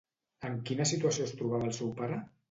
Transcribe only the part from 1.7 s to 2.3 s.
el seu pare?